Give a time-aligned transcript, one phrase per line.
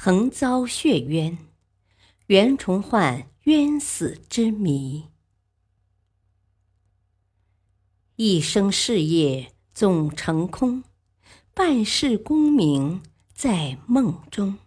[0.00, 1.36] 横遭血冤，
[2.28, 5.08] 袁崇焕冤死之谜。
[8.14, 10.84] 一生事业总成空，
[11.52, 13.02] 半世功名
[13.34, 14.58] 在梦中。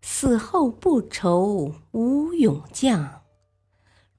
[0.00, 3.24] 死后不愁无勇将，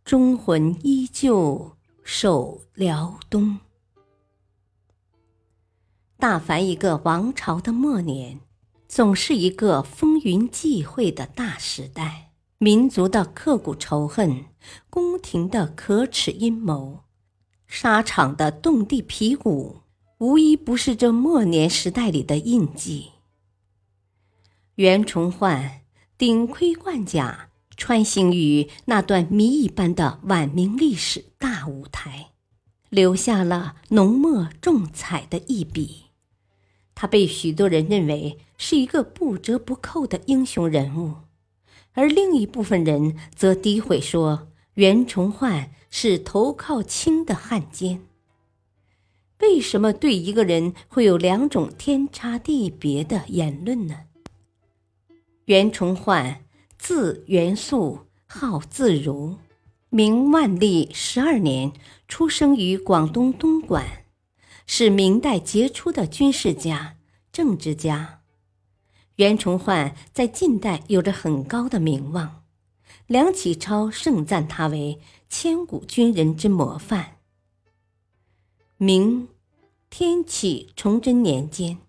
[0.05, 3.59] 忠魂依旧守辽东。
[6.17, 8.39] 大凡一个王朝的末年。
[8.87, 14.45] 总是一个风云际会的大时代，民族的刻骨仇恨，
[14.89, 16.99] 宫廷的可耻阴谋，
[17.65, 19.81] 沙场的动地皮鼓，
[20.19, 23.11] 无一不是这末年时代里的印记。
[24.75, 25.81] 袁崇焕
[26.17, 32.31] 顶盔贯甲，穿行于那段谜一般的晚明历史大舞台，
[32.89, 36.02] 留下了浓墨重彩的一笔。
[36.95, 41.15] 他被许多人认为是一个不折不扣的英雄人物，
[41.93, 48.01] 而另一部分人则诋毁说袁崇焕是投靠清的汉奸。
[49.39, 54.05] 为什么对一个人会有两种天差地别的言论呢？
[55.45, 56.45] 袁崇焕，
[56.77, 59.35] 字元素，号自如，
[59.89, 61.73] 明万历十二年
[62.07, 64.02] 出生于广东东莞。
[64.65, 66.97] 是明代杰出的军事家、
[67.31, 68.21] 政治家，
[69.17, 72.43] 袁崇焕在近代有着很高的名望。
[73.07, 74.99] 梁启超盛赞他为
[75.29, 77.17] 千古军人之模范。
[78.77, 79.27] 明
[79.89, 81.79] 天启崇祯年间，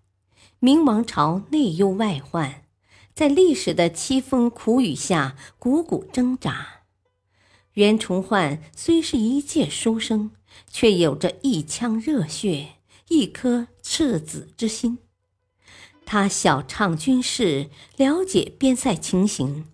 [0.59, 2.65] 明王朝内忧外患，
[3.13, 6.81] 在历史的凄风苦雨下苦苦挣扎。
[7.73, 10.31] 袁崇焕虽是一介书生。
[10.69, 12.75] 却有着一腔热血，
[13.09, 14.97] 一颗赤子之心。
[16.05, 19.65] 他晓畅军事，了解边塞情形，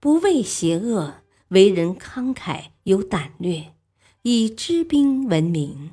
[0.00, 3.74] 不畏邪恶，为人慷慨有胆略，
[4.22, 5.90] 以知兵闻名。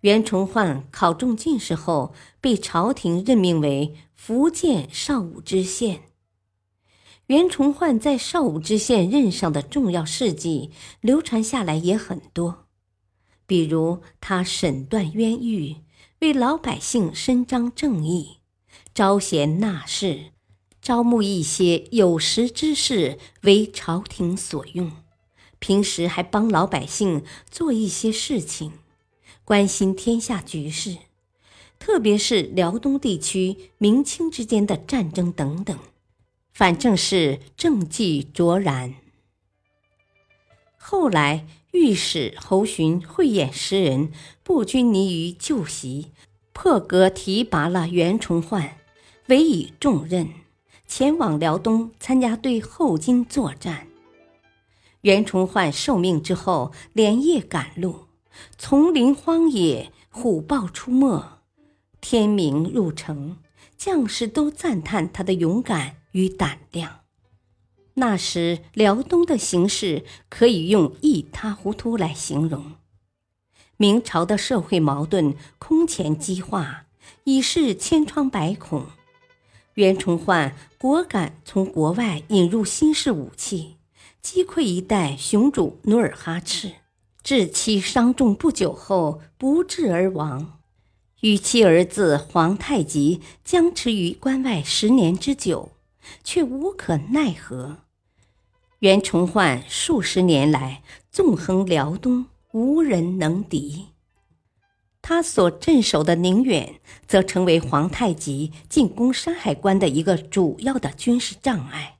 [0.00, 6.04] 袁崇焕考中进士后，被朝廷任命为福建邵武知县。
[7.26, 10.70] 袁崇焕在邵武知县任上的重要事迹，
[11.02, 12.66] 流传下来也很多。
[13.50, 15.78] 比如，他审断冤狱，
[16.20, 18.36] 为老百姓伸张正义，
[18.94, 20.26] 招贤纳士，
[20.80, 24.92] 招募一些有识之士为朝廷所用。
[25.58, 28.74] 平时还帮老百姓做一些事情，
[29.44, 30.98] 关心天下局势，
[31.80, 35.76] 特别是辽东地区明清之间的战争等等，
[36.52, 38.94] 反正是政绩卓然。
[40.78, 41.48] 后来。
[41.72, 44.10] 御史侯洵慧眼识人，
[44.42, 46.10] 不拘泥于旧习，
[46.52, 48.78] 破格提拔了袁崇焕，
[49.28, 50.28] 委以重任，
[50.88, 53.86] 前往辽东参加对后金作战。
[55.02, 58.06] 袁崇焕受命之后，连夜赶路，
[58.58, 61.40] 丛林荒野，虎豹出没，
[62.00, 63.38] 天明入城，
[63.76, 66.99] 将士都赞叹他的勇敢与胆量。
[68.00, 72.72] 那时辽东的形势可以用一塌糊涂来形容，
[73.76, 76.86] 明朝的社会矛盾空前激化，
[77.24, 78.86] 已是千疮百孔。
[79.74, 83.76] 袁崇焕果敢从国外引入新式武器，
[84.22, 86.72] 击溃一代雄主努尔哈赤，
[87.22, 90.58] 致其伤重不久后不治而亡，
[91.20, 95.72] 与其儿子皇太极僵持于关外十年之久，
[96.24, 97.84] 却无可奈何。
[98.80, 103.88] 袁崇焕数十年来纵横辽东，无人能敌。
[105.02, 111.98] 他所镇守的宁远，则成为皇太极进攻山海关的一个主要的军事障碍。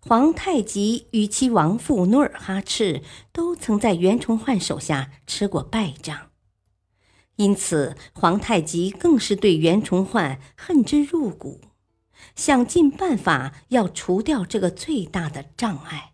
[0.00, 3.02] 皇太极与其亡父努尔哈赤
[3.32, 6.30] 都曾在袁崇焕手下吃过败仗，
[7.36, 11.60] 因此皇太极更是对袁崇焕恨之入骨。
[12.36, 16.12] 想尽办法要除掉这个最大的障碍。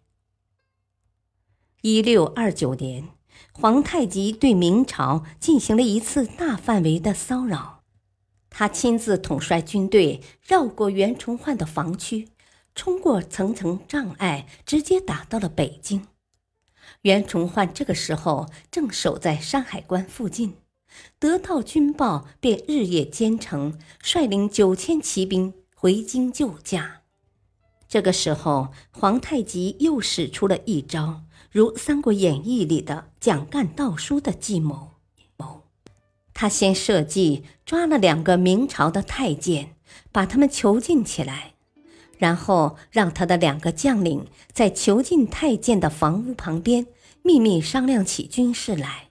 [1.83, 3.09] 一六二九年，
[3.53, 7.83] 皇太极对明朝进行了一次大范围的骚扰，
[8.51, 12.29] 他亲自统帅军队，绕过袁崇焕的防区，
[12.75, 16.07] 冲过层层障碍，直接打到了北京。
[17.03, 20.57] 袁崇焕这个时候正守在山海关附近，
[21.19, 27.01] 得到军报，便日夜兼程，率领九千骑兵回京救驾。
[27.89, 34.91] 这个时候，皇太极又使出了一招，如《三国演义》里的蒋干盗书的计谋。
[35.39, 35.63] 谋，
[36.35, 39.75] 他先设计抓了两个明朝的太监，
[40.13, 41.55] 把他们囚禁起来。
[42.19, 46.89] 然后让他的两个将领在囚禁太监的房屋旁边
[47.23, 49.09] 秘密商量起军事来，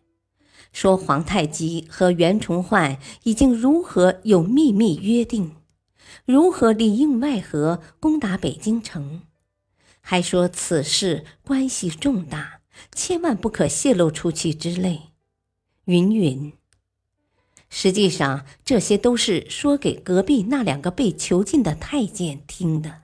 [0.72, 5.56] 说皇太极和袁崇焕已经如何有秘密约定，
[6.26, 9.22] 如何里应外合攻打北京城，
[10.02, 12.62] 还说此事关系重大，
[12.94, 15.02] 千万不可泄露出去之类，
[15.86, 16.54] 云云。
[17.70, 23.02] 实际上，这些都是说给隔壁那两个被囚禁的太监听的。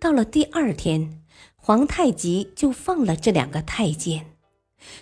[0.00, 1.22] 到了第二天，
[1.54, 4.32] 皇太极就放了这两个太监。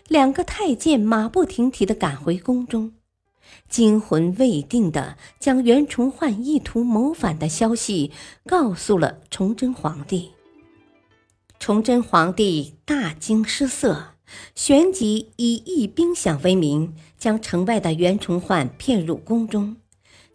[0.08, 2.92] 两个太监马不停蹄地赶回宫中，
[3.68, 8.12] 惊魂未定地将袁崇焕意图谋反的消息
[8.46, 10.32] 告诉了崇祯皇帝。
[11.58, 14.10] 崇祯皇帝大惊失色。
[14.54, 19.76] 旋即以义兵饷为名，将城外的袁崇焕骗入宫中，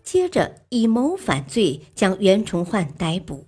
[0.03, 3.47] 接着以谋反罪将袁崇焕逮捕，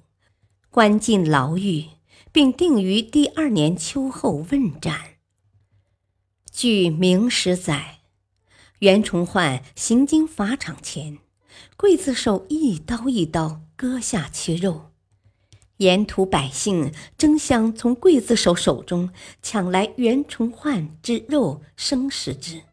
[0.71, 1.85] 关进牢狱，
[2.31, 4.99] 并定于第二年秋后问斩。
[6.51, 7.99] 据《明史》载，
[8.81, 11.19] 袁崇焕行经法场前，
[11.77, 14.89] 刽子手一刀一刀割下其肉。
[15.77, 19.11] 沿途百姓争相从刽子手手中
[19.43, 22.63] 抢来袁崇焕之肉生食之，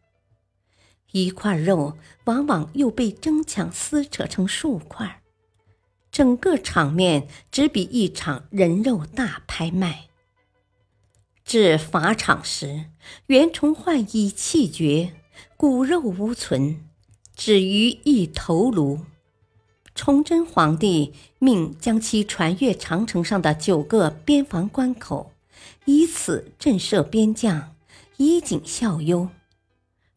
[1.11, 5.21] 一块肉往往又被争抢撕扯成数块，
[6.09, 10.07] 整个场面只比一场人肉大拍卖。
[11.45, 12.85] 至法场时，
[13.27, 15.13] 袁崇焕已气绝，
[15.61, 16.85] 骨肉无存，
[17.35, 19.01] 只余一头颅。
[19.93, 25.33] 崇祯皇帝命将其传越长城上的九个边防关口，
[25.83, 27.75] 以此震慑边将，
[28.15, 29.27] 以儆效尤。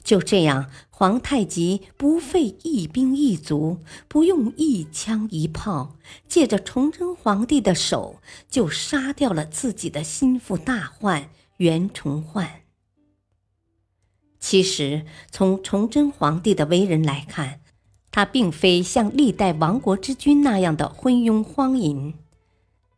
[0.05, 5.97] 就这样，皇太极不费一兵一卒，不用一枪一炮，
[6.29, 12.61] 借着崇祯皇帝的手，就杀掉了自己的心腹大患袁崇焕。
[14.43, 17.61] 其实，从崇祯皇帝的为人来看，
[18.11, 22.15] 他并非像历代亡国之君那样的昏庸荒淫，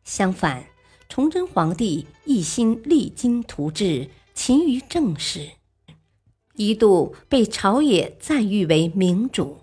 [0.03, 0.65] 相反，
[1.07, 5.51] 崇祯皇帝一心励精图治，勤于政事，
[6.55, 9.59] 一度被朝野赞誉为明主。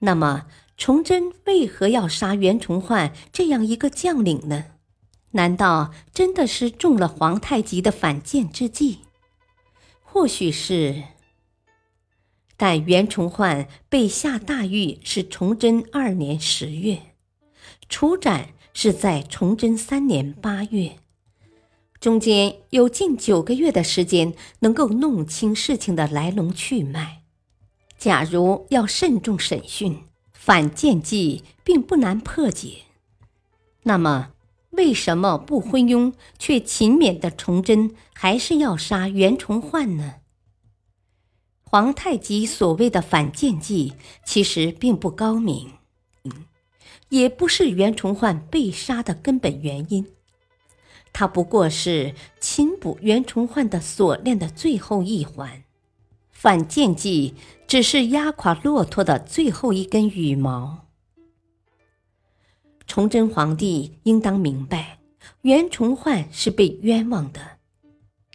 [0.00, 0.46] 那么，
[0.76, 4.64] 崇祯为何要杀袁崇焕这样一个将领呢？
[5.30, 9.05] 难道真的是中了皇太极的反间之计？
[10.06, 11.02] 或许是。
[12.56, 17.02] 但袁崇焕被下大狱是崇祯二年十月，
[17.90, 20.96] 处斩是在崇祯三年八月，
[22.00, 27.24] 中间有近九个月的时间能够弄清事情的来龙去脉。
[27.98, 32.84] 假如要慎重审讯，反间计并不难破解。
[33.82, 34.32] 那么，
[34.76, 40.16] 为什么不昏庸却勤勉的崇祯还是要杀袁崇焕呢？
[41.62, 45.72] 皇太极所谓的反间计，其实并不高明，
[47.08, 50.06] 也不是袁崇焕被杀的根本原因。
[51.12, 55.64] 他不过是擒捕袁崇焕的锁链的最后一环，
[56.30, 57.34] 反间计
[57.66, 60.85] 只是压垮骆驼的最后一根羽毛。
[62.86, 64.98] 崇祯皇帝应当明白，
[65.42, 67.40] 袁崇焕是被冤枉的，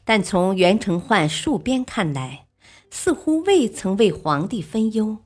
[0.04, 2.48] 但从袁崇焕戍边看来。
[2.94, 5.20] 似乎未曾为皇帝分忧，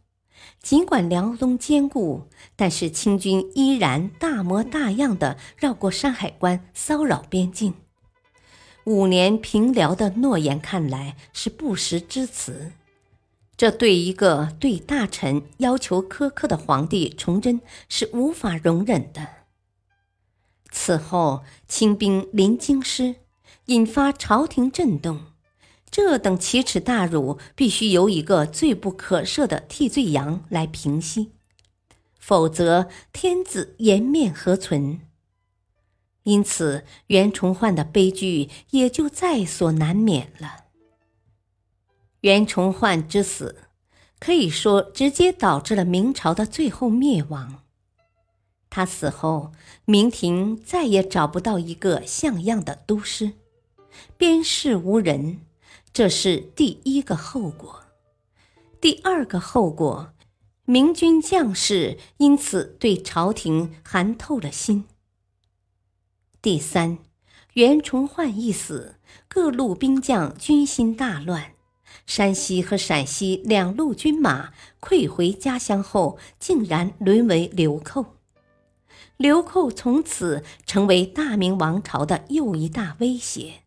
[0.62, 7.74] 尽管辽东坚固，但是清军依然大模大样的绕过山海关骚扰边境。
[8.84, 12.72] 五年平辽的诺言看来是不实之词，
[13.58, 19.28] 这对一个对大臣要求苛刻的皇帝崇祯是无法容忍的。
[20.72, 23.16] 此后，清兵临京师，
[23.68, 25.28] 引发朝廷震动。
[25.90, 31.32] 这等奇耻大辱，必须由一个罪不可赦的替罪羊来平息，
[32.20, 35.00] 否则天子颜面何存？
[36.24, 40.65] 因此，袁崇焕的悲剧也就在所难免了。
[42.26, 43.68] 袁崇焕之死，
[44.18, 47.62] 可以说直接导致了明朝的最后灭亡。
[48.68, 49.52] 他死后，
[49.86, 53.34] 明廷再也找不到一个像样的都师，
[54.18, 55.42] 边事无人，
[55.94, 57.84] 这是第一个后果。
[58.82, 60.12] 第二个后果，
[60.66, 64.86] 明军将士因此对朝廷寒透了心。
[66.42, 66.98] 第三，
[67.54, 68.96] 袁崇焕一死，
[69.28, 71.52] 各路兵将军心大乱，
[72.06, 78.18] 山西和陕西两路军马溃回家乡后，竟然沦为流寇。
[79.18, 83.64] 流寇从此成为大明王朝的又一大威胁，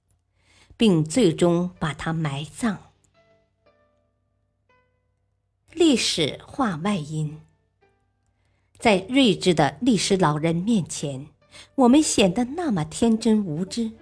[0.76, 2.78] 并最终把他埋葬。
[5.72, 7.40] 历史话外音：
[8.78, 11.28] 在睿智的历史老人面前，
[11.74, 13.92] 我们显得那么天真无知。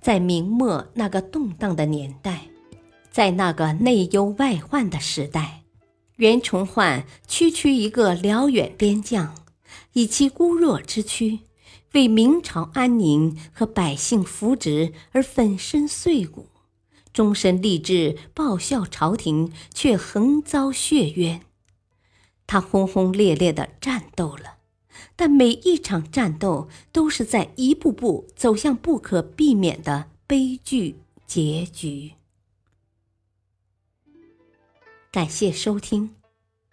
[0.00, 2.48] 在明末那个动荡的年代，
[3.12, 5.62] 在那个内忧外患的时代，
[6.16, 9.34] 袁崇焕区区一个辽远边将。
[9.92, 11.40] 以其孤弱之躯，
[11.92, 16.46] 为明朝安宁和百姓福祉而粉身碎骨，
[17.12, 21.42] 终身立志报效朝廷，却横遭血冤。
[22.46, 24.56] 他轰轰烈烈的战斗了，
[25.14, 32.12] 但每一场战斗都是在一步步走向不可避免的悲剧结局。
[35.12, 36.16] 感谢收听，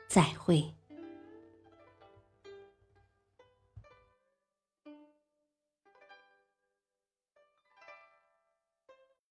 [0.07, 0.78] 再会。